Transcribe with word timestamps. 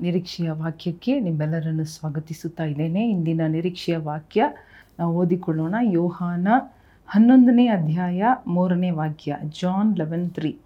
ನಿರೀಕ್ಷೆಯ 0.00 0.50
ವಾಕ್ಯಕ್ಕೆ 0.50 1.20
ನಿಮ್ಮೆಲ್ಲರನ್ನು 1.20 1.84
ಸ್ವಾಗತಿಸುತ್ತಾ 1.84 2.64
ಇದ್ದೇನೆ. 2.64 3.08
ಇಂದಿನ 3.08 3.40
ನಿರೀಕ್ಷೆಯ 3.46 3.96
ವಾಕ್ಯ 3.96 4.44
ನಾವು 4.98 5.16
ಓದಿಕೊಳ್ಳೋಣ. 5.16 5.74
ಯೋಹಾನ 5.82 6.48
ಹನ್ನೊಂದನೇ 7.06 7.66
ಅಧ್ಯಾಯ 7.68 8.24
ಮೂರನೇ 8.46 8.90
ವಾಕ್ಯ, 8.90 9.36
ಜಾನ್ 9.62 9.98
ಲೆವೆನ್ 9.98 10.30
ತ್ರೀ. 10.30 10.56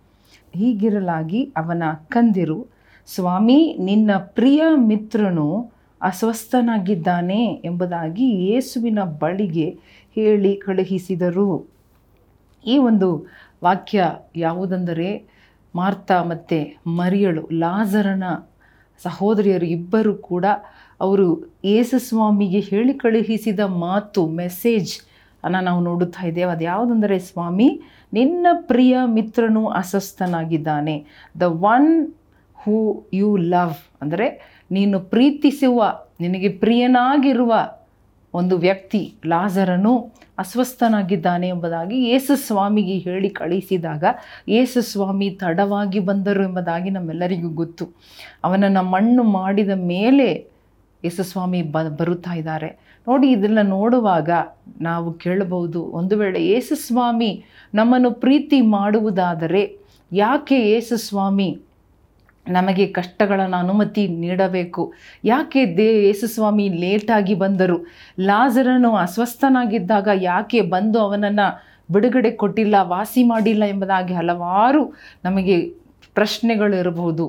ಹೀಗಿರಲಾಗಿ 0.55 1.53
ಅವನ 1.57 1.83
ಅಕ್ಕಂದಿರು 1.91 2.67
ಸ್ವಾಮಿ, 3.07 3.77
ನಿನ್ನ 3.81 4.11
ಪ್ರಿಯ 4.17 4.63
ಮಿತ್ರನು 4.75 5.71
ಅಸ್ವಸ್ಥನಾಗಿದ್ದಾನೆ 6.03 7.45
ಎಂಬುದಾಗಿ 7.65 8.47
ಯೇಸುವಿನ 8.47 8.99
ಬಳಿಗೆ 9.03 9.79
ಹೇಳಿ 10.15 10.57
ಕಳುಹಿಸಿದರು. 10.57 11.69
ಈ 12.67 12.79
ಒಂದು 12.79 13.27
ವಾಕ್ಯ 13.65 14.05
ಯಾವುದೆಂದರೆ 14.37 15.25
ಮಾರ್ತಾ 15.77 16.23
ಮತ್ತು 16.23 16.91
ಮರಿಯಳು, 16.91 17.49
ಲಾಜರನ 17.53 18.25
ಸಹೋದರಿಯರು 19.03 19.67
ಇಬ್ಬರು 19.67 20.15
ಕೂಡ 20.15 20.45
ಅವರು 21.01 21.57
ಯೇಸುಸ್ವಾಮಿಗೆ 21.65 22.61
ಹೇಳಿ 22.61 22.95
ಕಳುಹಿಸಿದ 22.95 23.61
ಮಾತು 23.61 24.27
ಮೆಸೇಜ್ 24.27 24.93
ಅನ್ನು 25.45 25.65
ನಾವು 25.65 25.81
ನೋಡುತ್ತಾ 25.81 26.27
ಇದ್ದೇವೆ. 26.27 26.51
ಅದು 26.51 26.65
ಯಾವುದಂದರೆ, 26.65 27.19
ಸ್ವಾಮಿ, 27.19 27.81
ನಿನ್ನ 28.13 28.47
ಪ್ರಿಯ 28.53 28.99
ಮಿತ್ರನು 29.05 29.67
ಅಸ್ವಸ್ಥನಾಗಿದ್ದಾನೆ. 29.67 31.05
The 31.41 31.43
one 31.43 32.13
who 32.55 33.07
you 33.13 33.37
love 33.37 33.75
ಅಂದರೆ, 34.03 34.61
ನೀನು 34.71 35.01
ಪ್ರೀತಿಸುವ, 35.01 36.01
ನಿನಗೆ 36.21 36.49
ಪ್ರಿಯನಾಗಿರುವ 36.49 37.55
ಒಂದು 38.35 38.57
ವ್ಯಕ್ತಿ 38.57 39.15
ಲಾಜರನು 39.27 40.13
ಅಸ್ವಸ್ಥನಾಗಿದ್ದಾನೆ 40.39 41.49
ಎಂಬುದಾಗಿ 41.49 42.09
ಯೇಸು 42.09 42.37
ಸ್ವಾಮಿಗೆ 42.37 42.99
ಹೇಳಿ 42.99 43.29
ಕಳಿಸಿದಾಗ 43.29 44.05
ಯೇಸು 44.49 44.83
ಸ್ವಾಮಿ 44.83 45.31
ತಡವಾಗಿ 45.31 46.01
ಬಂದರು 46.01 46.43
ಎಂಬುದಾಗಿ 46.43 46.91
ನಮ್ಮೆಲ್ಲರಿಗೂ 46.91 47.49
ಗೊತ್ತು. 47.49 47.89
ಅವನನ್ನು 48.45 48.83
ಮಣ್ಣು 48.83 49.23
ಮಾಡಿದ 49.23 49.71
ಮೇಲೆ 49.75 50.51
ಯೇಸು 51.05 51.23
ಸ್ವಾಮಿ 51.23 51.63
ಬ 51.63 51.77
ಬರುತ್ತಾ 51.83 52.33
ಇದ್ದಾರೆ. 52.33 53.01
ನೋಡಿ, 53.09 53.31
ಇದೆಲ್ಲ 53.31 53.59
ನೋಡುವಾಗ 53.63 54.31
ನಾವು 54.81 55.13
ಕೇಳಬಹುದು, 55.13 55.83
ಒಂದು 55.83 56.19
ವೇಳೆ 56.19 56.47
ಯೇಸು 56.47 56.75
ಸ್ವಾಮಿ 56.75 57.45
ನಮ್ಮನ್ನು 57.75 58.11
ಪ್ರೀತಿ 58.11 58.61
ಮಾಡುವುದಾದರೆ 58.61 59.79
ಯಾಕೆ 60.13 60.71
ಯೇಸು 60.71 60.97
ಸ್ವಾಮಿ 60.97 61.61
ನಮಗೆ 62.47 62.87
ಕಷ್ಟಗಳನ್ನು 62.87 63.57
ಅನುಮತಿ 63.57 64.09
ನೀಡಬೇಕು. 64.09 64.93
ಯಾಕೆ 65.25 65.65
ದೇ 65.79 65.89
ಯೇಸುಸ್ವಾಮಿ 66.07 66.69
ಲೇಟಾಗಿ 66.83 67.35
ಬಂದರು? 67.35 67.77
ಲಾಜರನು 68.21 68.93
ಅಸ್ವಸ್ಥನಾಗಿದ್ದಾಗ 68.97 70.09
ಯಾಕೆ 70.15 70.61
ಬಂದು 70.61 71.01
ಅವನನ್ನು 71.01 71.49
ಬಿಡುಗಡೆ 71.93 72.31
ಕೊಟ್ಟಿಲ್ಲ, 72.31 72.77
ವಾಸಿ 72.95 73.23
ಮಾಡಿಲ್ಲ 73.25 73.65
ಎಂಬುದಾಗಿ 73.65 74.15
ಹಲವಾರು 74.15 74.83
ನಮಗೆ 75.25 75.57
ಪ್ರಶ್ನೆಗಳು 76.15 76.77
ಇರಬಹುದು 76.77 77.25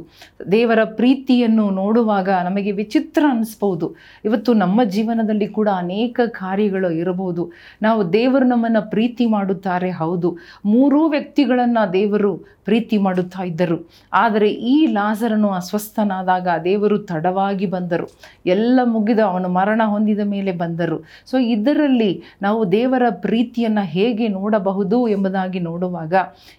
ದೇವರ 0.51 0.79
ಪ್ರೀತಿಯನ್ನು 0.83 1.69
ನೋಡುವಾಗ 1.69 2.29
ನಮಗೆ 2.29 2.71
ವಿಚಿತ್ರ 2.71 3.23
ಅನ್ನಿಸ್ಬೋದು 3.29 3.95
ಇವತ್ತು 4.25 4.53
ನಮ್ಮ 4.53 4.83
ಜೀವನದಲ್ಲಿ 4.83 5.47
ಕೂಡ 5.47 5.69
ಅನೇಕ 5.75 6.19
ಕಾರ್ಯಗಳು 6.25 6.91
ಇರಬಹುದು. 6.91 7.51
ನಾವು 7.81 8.13
ದೇವರು 8.13 8.45
ನಮ್ಮನ್ನು 8.45 8.89
ಪ್ರೀತಿ 8.89 9.25
ಮಾಡುತ್ತಾರೆ, 9.25 9.91
ಹೌದು. 9.91 10.38
ಮೂರೂ 10.65 11.07
ವ್ಯಕ್ತಿಗಳನ್ನು 11.07 11.93
ದೇವರು 11.93 12.61
ಪ್ರೀತಿ 12.65 12.97
ಮಾಡುತ್ತಾ 12.97 13.43
ಇದ್ದರು. 13.43 13.89
ಆದರೆ 14.13 14.49
ಈ 14.49 14.85
ಲಾಸರನು 14.85 15.49
ಅಸ್ವಸ್ಥನಾದಾಗ 15.49 16.47
ದೇವರು 16.63 16.97
ತಡವಾಗಿ 16.97 17.66
ಬಂದರು. 17.66 18.07
ಎಲ್ಲ 18.45 18.79
ಮುಗಿದ 18.83 19.19
ಅವನು 19.19 19.49
ಮರಣ 19.49 19.81
ಹೊಂದಿದ 19.85 20.19
ಮೇಲೆ 20.19 20.51
ಬಂದರು. 20.51 21.03
ಸೊ 21.25 21.38
ಇದರಲ್ಲಿ 21.38 22.23
ನಾವು 22.41 22.71
ದೇವರ 22.71 23.03
ಪ್ರೀತಿಯನ್ನು 23.09 23.81
ಹೇಗೆ 23.81 24.27
ನೋಡಬಹುದು 24.27 25.07
ಎಂಬುದಾಗಿ 25.07 25.59
ನೋಡುವಾಗ, 25.59 26.13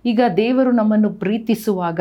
ಈಗ 0.05 0.21
ದೇವರು 0.37 0.71
ನಮ್ಮನ್ನು 0.71 1.11
ಪ್ರೀತಿಸುವಾಗ 1.11 2.01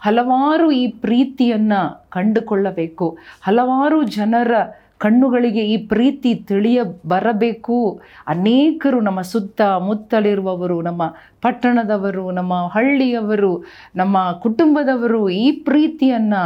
ಹಲವಾರು 0.00 0.70
ಈ 0.70 0.86
ಪ್ರೀತಿಯನ್ನು 0.86 2.10
ಕಂಡುಕೊಳ್ಳಬೇಕು. 2.10 3.18
ಹಲವಾರು 3.42 4.02
ಜನರ 4.02 4.52
ಕಣ್ಣುಗಳಿಗೆ 4.98 5.62
ಈ 5.66 5.76
ಪ್ರೀತಿ 5.86 6.34
ತಿಳಿಯ 6.34 6.80
ಬರಬೇಕು 7.06 8.00
ಅನೇಕರು 8.26 9.00
ನಮ್ಮ 9.00 9.20
ಸುತ್ತ 9.20 9.60
ಮುತ್ತಲಿರುವವರು, 9.60 10.82
ನಮ್ಮ 10.82 11.02
ಪಟ್ಟಣದವರು, 11.40 12.30
ನಮ್ಮ 12.30 12.54
ಹಳ್ಳಿಯವರು, 12.72 13.64
ನಮ್ಮ 13.96 14.32
ಕುಟುಂಬದವರು 14.32 15.28
ಈ 15.28 15.46
ಪ್ರೀತಿಯನ್ನು 15.50 16.42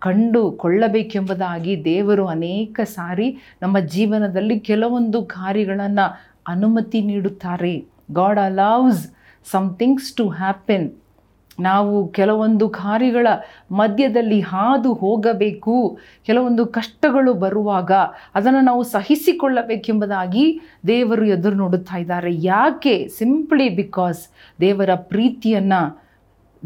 ಕಂಡುಕೊಳ್ಳಬೇಕೆಂಬುದಾಗಿ 0.00 1.84
ದೇವರು 1.84 2.26
ಅನೇಕ 2.26 2.80
ಸಾರಿ 2.84 3.28
ನಮ್ಮ 3.62 3.78
ಜೀವನದಲ್ಲಿ 3.78 4.60
ಕೆಲವೊಂದು 4.60 5.22
ಕಾರ್ಯಗಳನ್ನು 5.22 6.06
ಅನುಮತಿ 6.46 7.00
ನೀಡುತ್ತಾರೆ. 7.00 7.74
God 8.12 8.38
allows 8.38 9.02
somethings 9.50 10.12
to 10.12 10.28
happen 10.28 10.88
ನಾವು 11.60 12.08
ಕೆಲವೊಂದು 12.08 12.68
ಕಾರ್ಯಗಳ 12.68 13.26
ಮಧ್ಯದಲ್ಲಿ 13.72 14.40
ಹಾದು 14.40 14.94
ಹೋಗಬೇಕು. 14.94 15.98
ಕೆಲವೊಂದು 16.26 16.66
ಕಷ್ಟಗಳು 16.66 17.34
ಬರುವಾಗ 17.34 17.92
ಅದನ್ನು 18.34 18.60
ನಾವು 18.60 18.82
ಸಹಿಸಿಕೊಳ್ಳಬೇಕೆಂಬುದಾಗಿ 18.82 20.60
ದೇವರು 20.86 21.24
ಎದುರು 21.24 21.56
ನೋಡುತ್ತಾ 21.56 21.96
ಇದ್ದಾರೆ. 21.96 22.34
ಯಾಕೆ? 22.34 23.08
ಸಿಂಪ್ಲಿ 23.08 23.68
ಬಿಕಾಸ್ 23.68 24.28
ದೇವರ 24.60 24.90
ಪ್ರೀತಿಯನ್ನು 24.94 26.08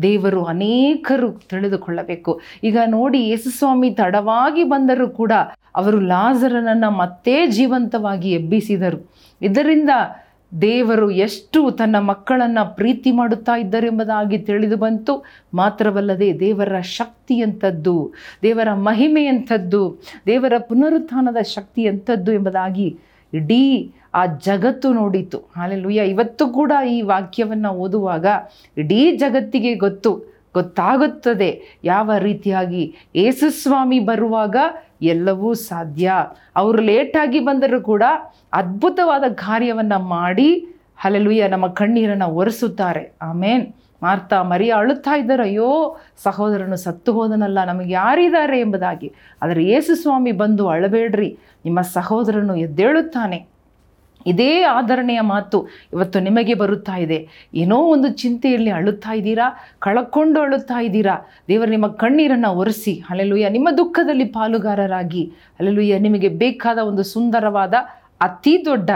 ದೇವರು 0.03 0.45
ಅನೇಕರು 0.45 1.33
ತಿಳಿದುಕೊಳ್ಳಬೇಕು. 1.33 2.41
ಈಗ 2.65 2.79
ನೋಡಿ, 2.87 3.29
ಯೇಸುಸ್ವಾಮಿ 3.29 3.91
ತಡವಾಗಿ 3.91 4.65
ಬಂದರೂ 4.65 5.09
ಕೂಡ 5.09 5.33
ಅವರು 5.77 6.01
ಲಾಜರನನ್ನು 6.01 6.91
ಮತ್ತೆ 6.91 7.47
ಜೀವಂತವಾಗಿ 7.47 8.31
ಎಬ್ಬಿಸಿದರು. 8.33 9.11
ಇದರಿಂದ 9.43 9.91
ದೇವರು 10.61 11.11
ಎಷ್ಟು 11.11 11.71
ತನ್ನ 11.71 11.99
ಮಕ್ಕಳನ್ನು 11.99 12.77
ಪ್ರೀತಿ 12.77 13.13
ಮಾಡುತ್ತಾ 13.13 13.59
ಇದ್ದರೆಂಬುದಾಗಿ 13.59 14.39
ತಿಳಿದು 14.39 14.77
ಬಂತು. 14.77 15.25
ಮಾತ್ರವಲ್ಲದೆ 15.55 16.41
ದೇವರ 16.41 16.81
ಶಕ್ತಿಯಂಥದ್ದು 16.81 18.13
ದೇವರ 18.43 18.75
ಮಹಿಮೆಯಂಥದ್ದು 18.75 20.03
ದೇವರ 20.27 20.53
ಪುನರುತ್ಥಾನದ 20.59 21.43
ಶಕ್ತಿಯಂಥದ್ದು 21.43 22.33
ಎಂಬುದಾಗಿ 22.33 22.99
ಇಡೀ 23.35 23.91
ಆ 24.15 24.27
ಜಗತ್ತು 24.27 24.93
ನೋಡಿತು. 24.93 25.39
ಹಾಲೆಲುಯ್ಯ 25.57 26.05
ಇವತ್ತು 26.05 26.49
ಕೂಡ 26.49 26.73
ಈ 26.89 27.03
ವಾಕ್ಯವನ್ನು 27.03 27.71
ಓದುವಾಗ 27.71 28.27
ಇಡೀ 28.77 29.17
ಜಗತ್ತಿಗೆ 29.17 29.75
ಗೊತ್ತು. 29.75 30.32
ಗೊತ್ತಾಗುತ್ತದೆ. 30.55 31.63
ಯಾವ 31.85 32.11
ರೀತಿಯಾಗಿ 32.19 32.95
ಯೇಸುಸ್ವಾಮಿ 33.17 33.99
ಬರುವಾಗ 34.01 34.57
ಎಲ್ಲವೂ 35.03 35.55
ಸಾಧ್ಯ. 35.55 36.13
ಅವರು 36.57 36.79
ಲೇಟಾಗಿ 36.79 37.41
ಬಂದರೂ 37.41 37.81
ಕೂಡ 37.81 38.03
ಅದ್ಭುತವಾದ 38.53 39.25
ಕಾರ್ಯವನ್ನು 39.33 40.03
ಮಾಡಿ 40.03 40.69
ಹಲಲುಯ್ಯ 40.97 41.49
ನಮ್ಮ 41.49 41.67
ಕಣ್ಣೀರನ್ನು 41.67 42.29
ಒರೆಸುತ್ತಾರೆ. 42.29 43.13
ಆಮೇನ್. 43.23 43.73
ಮಾರ್ತಾ 44.03 44.43
ಮರಿ 44.43 44.71
ಅಳುತ್ತಾ 44.71 45.17
ಇದ್ದಾರೆ. 45.17 45.43
ಅಯ್ಯೋ, 45.43 46.01
ಸಹೋದರನು 46.23 46.77
ಸತ್ತು 46.77 47.13
ಹೋದನಲ್ಲ, 47.13 47.65
ನಮಗೆ 47.65 47.93
ಯಾರಿದ್ದಾರೆ 47.93 48.61
ಎಂಬುದಾಗಿ. 48.61 49.13
ಆದರೆ 49.43 49.65
ಯೇಸು 49.65 49.95
ಸ್ವಾಮಿ 49.95 50.33
ಬಂದು 50.33 50.69
ಅಳಬೇಡ್ರಿ. 50.69 51.39
ನಿಮ್ಮ 51.65 51.81
ಸಹೋದರನು 51.81 52.57
ಎದ್ದೇಳುತ್ತಾನೆ. 52.57 53.52
ಇದೇ 54.27 54.63
ಆಧರಣೆಯ 54.63 55.21
ಮಾತು 55.21 55.69
ಇವತ್ತು 55.93 56.21
ನಿಮಗೆ 56.21 56.55
ಬರುತ್ತಾ 56.55 56.97
ಇದೆ. 56.97 57.29
ಏನೋ 57.55 57.77
ಒಂದು 57.77 58.09
ಚಿಂತೆಯಲ್ಲಿ 58.09 58.71
ಅಳುತ್ತಾ 58.71 59.15
ಇದ್ದೀರಾ? 59.15 59.61
ಕಳಕೊಂಡು 59.79 60.41
ಅಳುತ್ತಾ 60.41 60.81
ಇದ್ದೀರಾ? 60.81 61.31
ದೇವರು, 61.49 61.71
ನಿಮ್ಮ 61.71 61.87
ಕಣ್ಣೀರನ್ನು 61.87 62.55
ಒರೆಸಿ 62.55 63.03
ಅಲ್ಲೆಲುಯ್ಯ 63.11 63.49
ನಿಮ್ಮ 63.49 63.69
ದುಃಖದಲ್ಲಿ 63.79 64.25
ಪಾಲುಗಾರರಾಗಿ 64.25 65.33
ಅಲ್ಲೆಲುಯ್ಯ 65.61 65.99
ನಿಮಗೆ 65.99 66.29
ಬೇಕಾದ 66.29 66.79
ಒಂದು 66.79 67.03
ಸುಂದರವಾದ, 67.03 67.75
ಅತಿ 68.21 68.65
ದೊಡ್ಡ, 68.65 68.91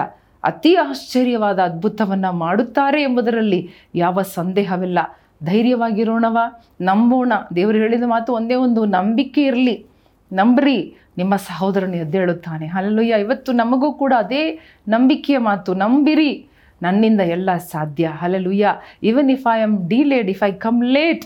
ಅತಿ 0.45 0.75
ಆಶ್ಚರ್ಯವಾದ 0.75 1.59
ಅದ್ಭುತವನ್ನು 1.59 2.33
ಮಾಡುತ್ತಾರೆ 2.33 3.03
ಎಂಬುದರಲ್ಲಿ 3.03 3.71
ಯಾವ 3.95 4.23
ಸಂದೇಹವಿಲ್ಲ. 4.23 4.99
ಧೈರ್ಯವಾಗಿರೋಣವ, 5.45 6.39
ನಂಬೋಣ. 6.81 7.33
ದೇವರು 7.57 7.79
ಹೇಳಿದ 7.79 8.03
ಮಾತು 8.07 8.33
ಒಂದೇ 8.33 8.55
ಒಂದು 8.55 8.85
ನಂಬಿಕೆ 8.85 9.43
ಇರಲಿ. 9.43 9.87
ನಂಬ್ರಿ. 10.33 10.97
ನಿಮ್ಮ 11.19 11.37
ಸಹೋದರನು 11.37 11.97
ಎದ್ದೇಳುತ್ತಾನೆ. 11.97 12.67
ಅಲ್ಲಯ್ಯ 12.67 13.21
ಇವತ್ತು 13.21 13.53
ನಮಗೂ 13.53 13.93
ಕೂಡ 13.93 14.13
ಅದೇ 14.19 14.59
ನಂಬಿಕೆಯ 14.89 15.39
ಮಾತು. 15.39 15.75
ನಂಬಿರಿ, 15.75 16.47
ನನ್ನಿಂದ 16.83 17.21
ಎಲ್ಲ 17.21 17.57
ಸಾಧ್ಯ. 17.57 18.07
Hallelujah 18.07 18.75
even 19.03 19.31
if 19.31 19.47
I 19.55 19.61
am 19.61 19.89
delayed 19.89 20.31
if 20.31 20.43
I 20.49 20.53
come 20.53 20.85
late 20.85 21.25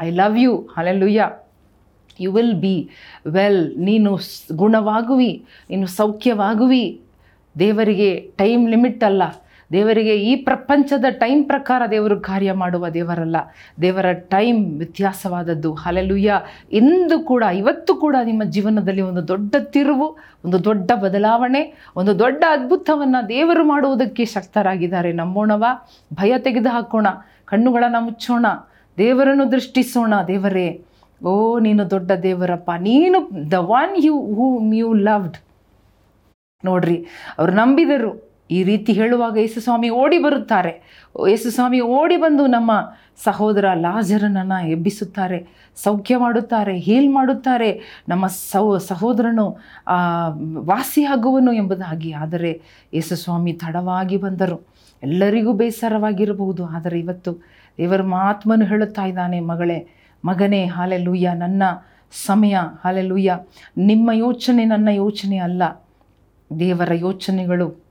I 0.00 0.10
love 0.10 0.38
you 0.38 0.68
hallelujah 0.76 1.30
you 2.20 2.32
will 2.32 2.54
be 2.54 2.88
well 3.26 3.78
ನೀನು 3.78 4.18
ಗುಣವಾಗುವಿ. 4.52 5.44
ನೀನು 5.70 5.86
ಸೌಖ್ಯವಾಗುವಿ. 5.86 7.00
ದೇವರಿಗೆ 7.58 8.10
ಟೈಮ್ 8.36 8.70
ಲಿಮಿಟ್ 8.70 9.04
ಅಲ್ಲ. 9.04 9.22
ದೇವರಿಗೆ 9.72 10.14
ಈ 10.16 10.32
ಪ್ರಪಂಚದ 10.36 11.06
ಟೈಮ್ 11.10 11.44
ಪ್ರಕಾರ 11.44 11.82
ದೇವರು 11.90 12.20
ಕಾರ್ಯ 12.20 12.52
ಮಾಡುವ 12.52 12.88
ದೇವರಲ್ಲ. 12.88 13.36
ದೇವರ 13.82 14.12
ಟೈಮ್ 14.12 14.78
ವ್ಯತ್ಯಾಸವಾದದ್ದು. 14.78 15.74
ಹಲಲುಯ್ಯ 15.74 16.40
ಇಂದು 16.72 17.20
ಕೂಡ, 17.20 17.42
ಇವತ್ತು 17.42 17.94
ಕೂಡ 17.94 18.16
ನಿಮ್ಮ 18.24 18.44
ಜೀವನದಲ್ಲಿ 18.44 19.00
ಒಂದು 19.00 19.28
ದೊಡ್ಡ 19.28 19.54
ತಿರುವು, 19.56 20.08
ಒಂದು 20.44 20.64
ದೊಡ್ಡ 20.64 20.90
ಬದಲಾವಣೆ, 20.94 21.62
ಒಂದು 21.96 22.18
ದೊಡ್ಡ 22.18 22.44
ಅದ್ಭುತವನ್ನು 22.50 23.28
ದೇವರು 23.28 23.64
ಮಾಡುವುದಕ್ಕೆ 23.64 24.24
ಶಕ್ತರಾಗಿದ್ದಾರೆ. 24.24 25.12
ನಂಬೋಣವ 25.12 25.64
ಭಯ 26.14 26.34
ತೆಗೆದು 26.38 26.68
ಹಾಕೋಣ 26.68 27.06
ಕಣ್ಣುಗಳನ್ನು 27.44 28.00
ಮುಚ್ಚೋಣ, 28.04 28.46
ದೇವರನ್ನು 28.98 29.52
ದೃಷ್ಟಿಸೋಣ. 29.52 30.14
ದೇವರೇ, 30.28 30.68
ಓ 31.24 31.58
ನೀನು 31.58 31.90
ದೊಡ್ಡ 31.90 32.10
ದೇವರಪ್ಪ, 32.12 32.70
ನೀನು 32.80 33.18
the 33.50 33.54
one 33.80 33.94
you 34.04 34.14
who 34.36 34.46
you 34.72 34.88
loved 34.92 35.36
ನೋಡ್ರಿ, 36.64 36.96
ಅವರು 37.38 37.52
ನಂಬಿದರು. 37.52 38.27
ಈ 38.50 38.62
ರೀತಿ 38.62 38.92
ಹೇಳುವಾಗ 38.92 39.36
ಯೇಸು 39.36 39.60
ಸ್ವಾಮಿ 39.60 39.90
ಓಡಿ 39.90 40.18
ಬರುತ್ತಾರೆ. 40.18 40.72
ಯೇಸು 41.28 41.50
ಸ್ವಾಮಿ 41.50 41.80
ಓಡಿ 41.80 42.16
ಬಂದು 42.16 42.46
ನಮ್ಮ 42.46 42.72
ಸಹೋದರ 43.24 43.66
ಲಾಜರನನ್ನು 43.74 44.68
ಎಬ್ಬಿಸುತ್ತಾರೆ, 44.68 45.38
ಸೌಖ್ಯ 45.76 46.16
ಮಾಡುತ್ತಾರೆ, 46.16 46.78
ಹೀಲ್ 46.78 47.10
ಮಾಡುತ್ತಾರೆ. 47.10 48.02
ನಮ್ಮ 48.08 48.26
ಸೌ, 48.26 48.78
ಸಹೋದರನು 48.78 49.46
ವಾಸಿಯಾಗುವನು 50.66 51.52
ಎಂಬುದಾಗಿ. 51.52 52.12
ಆದರೆ 52.12 52.62
ಯೇಸು 52.94 53.16
ಸ್ವಾಮಿ 53.16 53.52
ತಡವಾಗಿ 53.52 54.16
ಬಂದರು. 54.16 54.66
ಎಲ್ಲರಿಗೂ 55.02 55.52
ಬೇಸರವಾಗಿರಬಹುದು. 55.52 56.64
ಆದರೆ 56.66 57.00
ಇವತ್ತು 57.00 57.32
ದೇವರ 57.78 58.02
ಮಾತ್ಮನು 58.02 58.64
ಹೇಳುತ್ತಾ 58.64 59.04
ಇದ್ದಾನೆ, 59.04 59.40
ಮಗಳೇ, 59.40 59.88
ಮಗನೇ, 60.24 60.64
ಹಾಲೆಲೂಯ್ಯ, 60.66 61.32
ನನ್ನ 61.34 61.62
ಸಮಯ, 62.24 62.56
ಹಾಲೆಲೂಯ್ಯ. 62.84 63.38
ನಿಮ್ಮ 63.78 64.10
ಯೋಚನೆ 64.12 64.64
ನನ್ನ 64.64 64.88
ಯೋಚನೆ 64.88 65.38
ಅಲ್ಲ. 65.38 65.62
ದೇವರ 66.50 66.92
ಯೋಚನೆಗಳು 66.94 67.87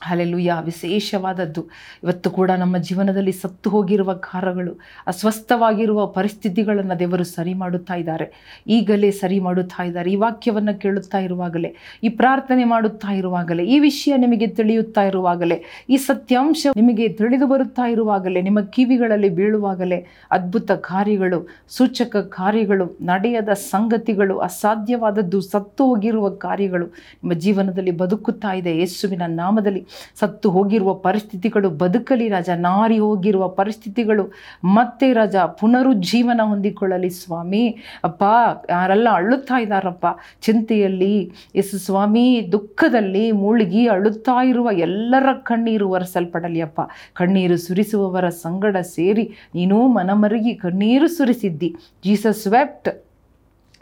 ಹಲೆಲುಯ್ಯ 0.00 0.56
ವಿಶೇಷವಾದದ್ದು. 0.64 1.68
ಇವತ್ತು 2.04 2.30
ಕೂಡ 2.30 2.50
ನಮ್ಮ 2.50 2.78
ಜೀವನದಲ್ಲಿ 2.78 3.32
ಸತ್ತು 3.32 3.70
ಹೋಗಿರುವ 3.70 4.12
ಕಾರ್ಯಗಳು 4.12 4.80
ಅಸ್ವಸ್ಥವಾಗಿರುವ 5.06 6.06
ಪರಿಸ್ಥಿತಿಗಳನ್ನು 6.06 6.98
ದೇವರು 6.98 7.24
ಸರಿ 7.24 7.54
ಮಾಡುತ್ತಾ 7.54 7.94
ಇದ್ದಾರೆ. 7.94 8.60
ಈಗಲೇ 8.66 9.10
ಸರಿ 9.10 9.40
ಮಾಡುತ್ತಾ 9.40 9.82
ಇದ್ದಾರೆ. 9.82 10.12
ಈ 10.12 10.16
ವಾಕ್ಯವನ್ನು 10.16 10.80
ಕೇಳುತ್ತಾ 10.80 11.18
ಇರುವಾಗಲೇ, 11.18 11.74
ಈ 12.02 12.08
ಪ್ರಾರ್ಥನೆ 12.08 12.64
ಮಾಡುತ್ತಾ 12.64 13.12
ಇರುವಾಗಲೇ, 13.12 13.64
ಈ 13.64 13.78
ವಿಷಯ 13.78 14.16
ನಿಮಗೆ 14.16 14.46
ತಿಳಿಯುತ್ತಾ 14.46 15.02
ಇರುವಾಗಲೇ, 15.02 15.62
ಈ 15.90 15.96
ಸತ್ಯಾಂಶ 15.96 16.66
ನಿಮಗೆ 16.76 17.08
ತಿಳಿದು 17.08 17.46
ಬರುತ್ತಾ 17.46 17.86
ಇರುವಾಗಲೇ, 17.86 18.42
ನಿಮ್ಮ 18.42 18.60
ಕಿವಿಗಳಲ್ಲಿ 18.60 19.28
ಬೀಳುವಾಗಲೇ 19.28 20.06
ಅದ್ಭುತ 20.30 20.70
ಕಾರ್ಯಗಳು, 20.70 21.48
ಸೂಚಕ 21.68 22.16
ಕಾರ್ಯಗಳು, 22.16 22.98
ನಡೆಯದ 23.02 23.48
ಸಂಗತಿಗಳು, 23.48 24.38
ಅಸಾಧ್ಯವಾದದ್ದು, 24.38 25.40
ಸತ್ತು 25.40 25.84
ಹೋಗಿರುವ 25.84 26.28
ಕಾರ್ಯಗಳು 26.28 26.86
ನಿಮ್ಮ 26.86 27.32
ಜೀವನದಲ್ಲಿ 27.32 27.90
ಬದುಕುತ್ತಾ 27.90 28.52
ಇದೆ. 28.52 28.78
ಯೇಸುವಿನ 28.78 29.22
ನಾಮದಲ್ಲಿ 29.26 29.81
ಸತ್ತು 30.20 30.50
ಹೋಗಿರುವ 30.50 30.94
ಪರಿಸ್ಥಿತಿಗಳು 30.94 31.70
ಬದುಕಲಿ 31.70 32.28
ರಾಜ, 32.28 32.48
ನಾರಿ 32.56 32.98
ಹೋಗಿರುವ 32.98 33.48
ಪರಿಸ್ಥಿತಿಗಳು 33.48 34.32
ಮತ್ತೆ 34.64 35.12
ರಾಜ 35.12 35.36
ಪುನರುಜ್ಜೀವನ 35.36 36.40
ಹೊಂದಿಕೊಳ್ಳಲಿ 36.44 37.10
ಸ್ವಾಮಿ. 37.10 37.76
ಅಪ್ಪ, 38.04 38.22
ಯಾರೆಲ್ಲ 38.70 39.08
ಅಳುತ್ತಾ 39.12 39.58
ಇದ್ದಾರಪ್ಪ, 39.60 40.06
ಚಿಂತೆಯಲ್ಲಿ 40.42 41.32
ಎಸ್ 41.54 41.74
ಸ್ವಾಮಿ, 41.78 42.48
ದುಃಖದಲ್ಲಿ 42.52 43.32
ಮುಳುಗಿ 43.32 43.86
ಅಳುತ್ತಾ 43.86 44.44
ಇರುವ 44.44 44.68
ಎಲ್ಲರ 44.72 45.32
ಕಣ್ಣೀರು 45.32 45.88
ಒರೆಸಲ್ಪಡಲಿ 45.88 46.60
ಅಪ್ಪ. 46.60 46.80
ಕಣ್ಣೀರು 47.12 47.56
ಸುರಿಸುವವರ 47.56 48.28
ಸಂಗಡ 48.28 48.76
ಸೇರಿ 48.76 49.30
ನೀನು 49.54 49.86
ಮನಮರುಗಿ 49.86 50.54
ಕಣ್ಣೀರು 50.54 51.08
ಸುರಿಸಿದ್ದಿ. 51.08 51.74
Jesus 52.04 52.46
wept. 52.46 53.11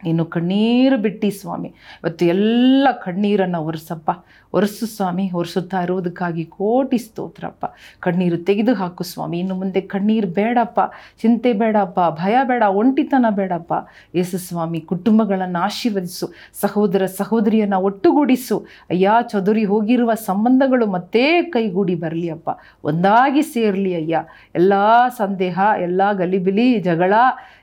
ನೀನು 0.05 0.25
ಕಣ್ಣೀರು 0.25 0.99
ಬಿಟ್ಟಿ 0.99 1.31
ಸ್ವಾಮಿ. 1.31 1.69
ಇವತ್ತು 1.69 2.25
ಎಲ್ಲ 2.25 2.89
ಕಣ್ಣೀರನ್ನು 3.05 3.63
ಒರೆಸಪ್ಪ. 3.63 4.11
ಒರೆಸು 4.53 4.87
ಸ್ವಾಮಿ, 4.87 5.31
ಒರೆಸುತ್ತಾ 5.35 5.83
ಇರೋದಕ್ಕಾಗಿ 5.83 6.45
ಕೋಟಿ 6.45 6.99
ಸ್ತೋತ್ರಪ್ಪ. 6.99 7.65
ಕಣ್ಣೀರು 8.01 8.37
ತೆಗೆದು 8.37 8.75
ಹಾಕು 8.75 9.05
ಸ್ವಾಮಿ. 9.05 9.39
ಇನ್ನು 9.39 9.55
ಮುಂದೆ 9.55 9.81
ಕಣ್ಣೀರು 9.81 10.29
ಬೇಡಪ್ಪ. 10.29 10.81
ಚಿಂತೆ 11.23 11.53
ಬೇಡಪ್ಪ. 11.53 12.01
ಭಯ 12.11 12.37
ಬೇಡ. 12.43 12.63
ಒಂಟಿತನ 12.63 13.27
ಬೇಡಪ್ಪ. 13.31 13.73
ಯೇಸು 14.15 14.39
ಸ್ವಾಮಿ, 14.39 14.81
ಕುಟುಂಬಗಳನ್ನು 14.81 15.59
ಆಶೀರ್ವದಿಸು. 15.59 16.33
ಸಹೋದರ 16.61 17.07
ಸಹೋದರಿಯನ್ನು 17.07 17.81
ಒಟ್ಟುಗೂಡಿಸು. 17.81 18.59
ಅಯ್ಯ, 18.91 19.11
ಚದುರಿ 19.29 19.65
ಹೋಗಿರುವ 19.65 20.15
ಸಂಬಂಧಗಳು 20.15 20.87
ಮತ್ತೆ 20.87 21.43
ಕೈಗೂಡಿ 21.43 21.95
ಬರಲಿ 21.95 22.31
ಅಪ್ಪ. 22.31 22.51
ಒಂದಾಗಿ 22.85 23.43
ಸೇರಲಿ 23.43 23.95
ಅಯ್ಯ. 23.95 24.25
ಎಲ್ಲ 24.55 24.73
ಸಂದೇಹ, 25.17 25.61
ಎಲ್ಲ 25.81 26.13
ಗಲಿಬಿಲಿ, 26.13 26.79
ಜಗಳ, 26.79 27.15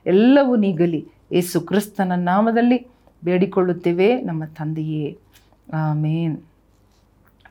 ಎಲ್ಲವೂ 0.05 0.55
ನೀಗಲಿ. 0.55 1.07
ಯೇಸು 1.33 1.61
ಕ್ರಿಸ್ತನ 1.61 2.11
ನಾಮದಲ್ಲಿ 2.15 2.87
ಬೇಡಿಕೊಳ್ಳುತ್ತೇವೆ. 3.23 4.21
ನಮ್ಮ 4.21 4.45
ತಂದೆಯೇ. 4.45 5.17
ಆಮೇನ್. 5.73 6.43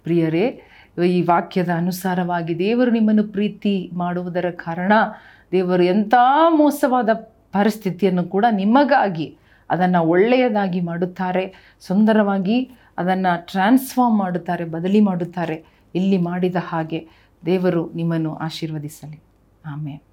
ಪ್ರಿಯರೇ, 0.03 0.61
ಈ 1.07 1.23
ವಾಕ್ಯದ 1.23 1.69
ಅನುಸಾರವಾಗಿ 1.77 2.59
ದೇವರು 2.59 2.91
ನಿಮ್ಮನ್ನು 2.91 3.25
ಪ್ರೀತಿ 3.25 3.91
ಮಾಡುವುದರ 3.95 4.51
ಕಾರಣ 4.51 4.93
ದೇವರು 5.53 5.83
ಎಂಥ 5.83 6.15
ಮೋಸವಾದ 6.49 7.09
ಪರಿಸ್ಥಿತಿಯನ್ನು 7.53 8.25
ಕೂಡ 8.25 8.45
ನಿಮಗಾಗಿ 8.51 9.37
ಅದನ್ನು 9.71 10.03
ಒಳ್ಳೆಯದಾಗಿ 10.03 10.81
ಮಾಡುತ್ತಾರೆ, 10.81 11.77
ಸುಂದರವಾಗಿ 11.81 12.71
ಅದನ್ನು 12.99 13.47
ಟ್ರಾನ್ಸ್ಫಾರ್ಮ್ 13.47 14.19
ಮಾಡುತ್ತಾರೆ, 14.19 14.65
ಬದಲಿ 14.65 15.01
ಮಾಡುತ್ತಾರೆ. 15.01 15.65
ಇಲ್ಲಿ 15.95 16.19
ಮಾಡಿದ 16.19 16.57
ಹಾಗೆ 16.69 17.09
ದೇವರು 17.47 17.93
ನಿಮ್ಮನ್ನು 17.93 18.35
ಆಶೀರ್ವದಿಸಲಿ. 18.35 19.21
ಆಮೇಲೆ 19.67 20.06